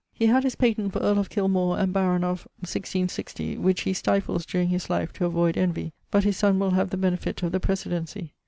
He 0.13 0.25
had 0.25 0.41
his 0.43 0.55
patent 0.55 0.93
for 0.93 0.97
earle 0.99 1.19
of 1.19 1.29
Kilmore 1.29 1.77
and 1.77 1.93
baron 1.93 2.23
of... 2.23 2.47
166 2.61 3.59
which 3.61 3.81
he 3.81 3.93
stifles 3.93 4.47
during 4.47 4.69
his 4.69 4.89
life 4.89 5.13
to 5.13 5.29
avoyd 5.29 5.53
envy[LVI.], 5.57 5.91
but 6.09 6.23
his 6.23 6.37
sonne 6.37 6.57
will 6.57 6.71
have 6.71 6.89
the 6.89 6.97
benefitt 6.97 7.43
of 7.43 7.51
the 7.51 7.59
precedency. 7.59 8.31